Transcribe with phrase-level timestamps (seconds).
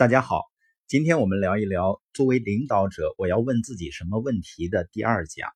[0.00, 0.44] 大家好，
[0.86, 5.50] 今天我们聊一聊作为领导者，我要问自己什么问题的第二讲。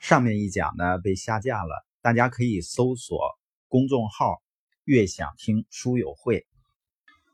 [0.00, 3.30] 上面一讲呢被下架了，大家可以搜索
[3.68, 4.42] 公众号
[4.82, 6.48] “悦享听书友会”，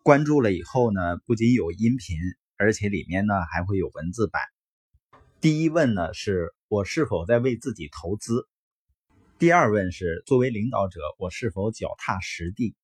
[0.04, 2.18] 关注了以后呢，不仅有音频，
[2.58, 4.42] 而且里面呢还会有文字版。
[5.40, 8.46] 第一问呢是我是否在为自己投资？
[9.38, 12.76] 第二问是作为领导者，我是否脚踏实地？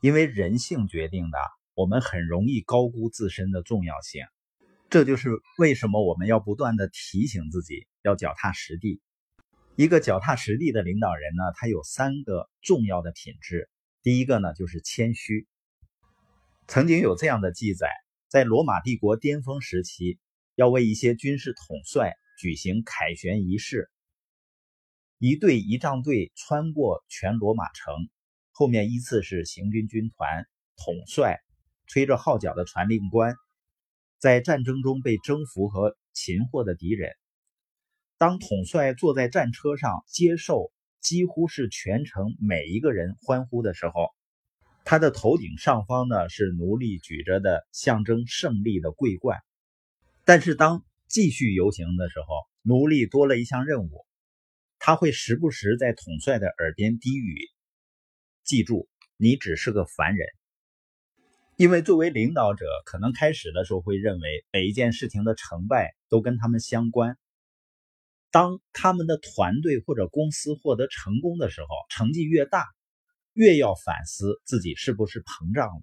[0.00, 1.38] 因为人性决定的。
[1.76, 4.24] 我们很容易高估自身的重要性，
[4.88, 5.28] 这就是
[5.58, 9.02] 为什么我们要不断的提醒自己要脚踏实地。
[9.76, 13.68] 一个脚踏实地的领导人呢，他有三个重要的品质。
[14.02, 15.46] 第一个呢，就是谦虚。
[16.66, 17.90] 曾经有这样的记载，
[18.26, 20.18] 在罗马帝国巅峰时期，
[20.54, 23.90] 要为一些军事统帅举行凯旋仪式，
[25.18, 27.94] 一队仪仗队穿过全罗马城，
[28.50, 30.48] 后面依次是行军军团、
[30.78, 31.42] 统帅。
[31.86, 33.34] 吹着号角的传令官，
[34.18, 37.12] 在战争中被征服和擒获的敌人。
[38.18, 44.08] 当统帅坐在战车上接受几乎是全城每一个人欢呼的时候，
[44.84, 49.38] 他的头顶上方呢是奴隶举着的象征胜利的桂冠。
[50.24, 52.26] 但是当继续游行的时候，
[52.62, 54.06] 奴隶多了一项任务，
[54.78, 57.36] 他会时不时在统帅的耳边低语
[58.42, 60.26] ：“记住，你只是个凡人。”
[61.56, 67.16] 因为作为领导者，可能开始的时候会认为每一件事情的成败都跟他们相关。
[68.30, 72.66] 当他们的团队或者公司获得成功的时候，成绩越大，
[73.32, 75.82] 越要反思自己是不是膨胀了。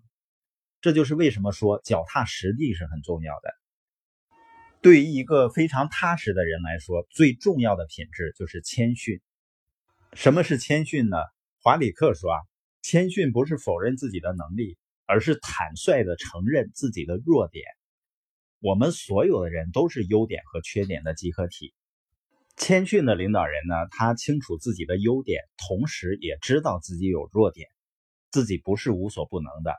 [0.80, 3.50] 这就是为什么说脚踏实地是很重要的。
[4.80, 9.22] 对于一个非常踏实的人来说，最重要的品质就是谦逊。
[10.14, 11.18] 什么是谦逊呢？
[11.64, 12.40] 华里克说啊，
[12.84, 14.78] 谦逊不是否认自己的能力。
[15.06, 17.64] 而是坦率的承认自己的弱点。
[18.60, 21.74] 我们所有的人都是优点和缺点的集合体。
[22.56, 27.68] 谦逊的领导人呢，他清楚自己的优点，同时也知道自己有弱点，
[28.32, 29.76] 自己不是无所不能的。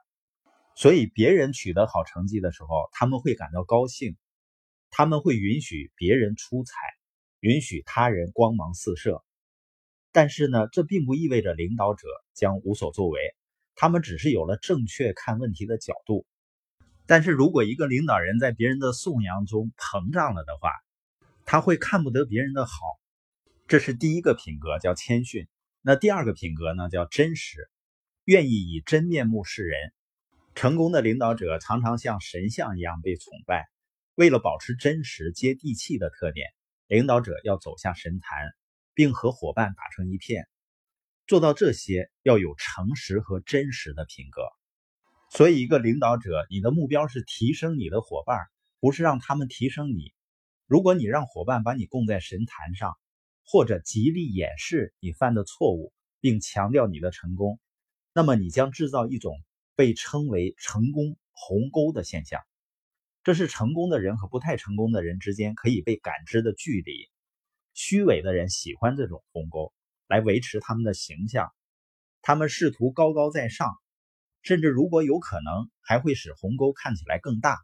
[0.77, 4.17] 所以别人取得好成绩的时候，他们会感到高兴，
[4.91, 6.75] 他们会允许别人出彩，
[7.39, 9.25] 允许他人光芒四射。
[10.11, 13.21] 但是呢，这并不意味着领导者将无所作为。
[13.75, 16.27] 他们只是有了正确看问题的角度，
[17.07, 20.71] 但是如果一个领导人在别人的颂扬中膨胀了的话，
[21.45, 22.73] 他会看不得别人的好。
[23.67, 25.49] 这是第一个品格，叫谦逊。
[25.83, 27.69] 那第二个品格呢，叫真实，
[28.25, 29.93] 愿意以真面目示人。
[30.55, 33.67] 成功的领导者常常像神像一样被崇拜。
[34.15, 36.49] 为了保持真实、接地气的特点，
[36.87, 38.53] 领导者要走下神坛，
[38.95, 40.47] 并和伙伴打成一片。
[41.27, 44.43] 做到这些要有诚实和真实的品格，
[45.31, 48.39] 所以一个领导者，你的目标是提升你的伙伴，
[48.79, 50.13] 不是让他们提升你。
[50.67, 52.95] 如果你让伙伴把你供在神坛上，
[53.43, 57.59] 或者极力掩饰你犯的错误，并强调你的成功，
[58.13, 59.35] 那么你将制造一种
[59.75, 62.43] 被称为成功鸿沟的现象。
[63.23, 67.09] 这是成功的人和不太成功的人之间可以被感知的距离。
[67.73, 69.73] 虚伪的人喜欢这种鸿沟。
[70.15, 71.53] 来维持他们的形象，
[72.23, 73.75] 他们试图高高在上，
[74.43, 77.59] 甚至如果有可能，还会使鸿沟看起来更大。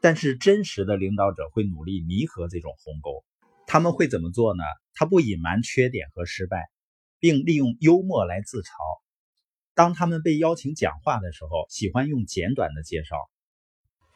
[0.00, 3.24] 但是真实的领导者会努力弥合这种鸿沟。
[3.66, 4.62] 他们会怎么做呢？
[4.94, 6.70] 他不隐瞒缺点和失败，
[7.18, 8.70] 并利用幽默来自嘲。
[9.74, 13.16] 当他们被邀请讲话的时候，喜欢用简短的介绍。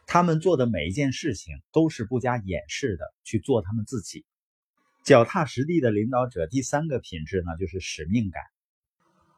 [0.06, 4.24] 他们做的每一件事情都是不加掩饰的去做他们自己。
[5.02, 8.40] 脚踏实地的领导者，第三个品质呢，就是使命感。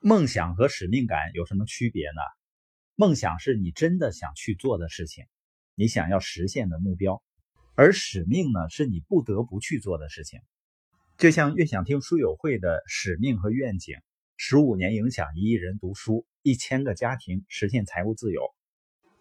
[0.03, 2.21] 梦想和使命感有什么区别呢？
[2.97, 5.25] 梦想是你真的想去做的事情，
[5.75, 7.23] 你想要实现的目标；
[7.75, 10.39] 而使命呢，是你不得不去做的事情。
[11.17, 13.97] 就像越想听书友会的使命和愿景：
[14.37, 18.43] 十五年影响一亿人读书，一千个家庭实现财务自由。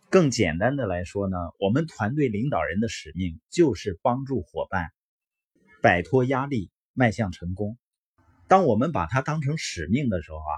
[0.09, 4.91] 更简单的来说呢，我们团队领导人的使命就是帮助伙伴。
[5.83, 7.77] 摆脱压力，迈向成功。
[8.47, 10.55] 当我们把它当成使命的时候啊，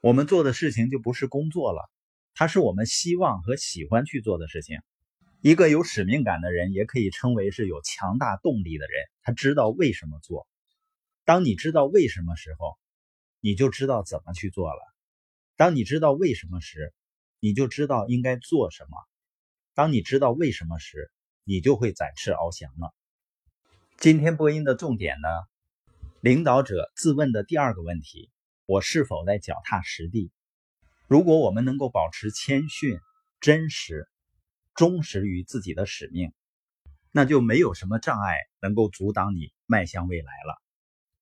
[0.00, 1.90] 我们做的事情就不是工作了，
[2.32, 4.80] 它是我们希望和喜欢去做的事情。
[5.42, 9.04] 一个有使命感的人，也可以称为是有强大动力的人。
[9.20, 10.48] 他知道为什么做。
[11.26, 12.78] 当你知道为什么时候，
[13.40, 14.80] 你就知道怎么去做了。
[15.56, 16.94] 当你知道为什么时，
[17.38, 18.96] 你就知道应该做什么。
[19.74, 21.10] 当你知道为什么时，
[21.44, 22.94] 你就会展翅翱翔了。
[24.04, 25.28] 今天播音的重点呢，
[26.20, 28.30] 领导者自问的第二个问题：
[28.66, 30.30] 我是否在脚踏实地？
[31.08, 32.98] 如果我们能够保持谦逊、
[33.40, 34.06] 真实，
[34.74, 36.34] 忠实于自己的使命，
[37.12, 40.63] 那就没有什么障碍能够阻挡你迈向未来了。